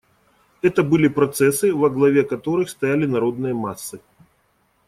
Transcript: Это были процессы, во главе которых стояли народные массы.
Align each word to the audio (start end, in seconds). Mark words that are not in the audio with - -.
Это 0.63 0.81
были 0.81 1.07
процессы, 1.07 1.71
во 1.71 1.91
главе 1.91 2.23
которых 2.23 2.71
стояли 2.71 3.05
народные 3.05 3.53
массы. 3.53 4.01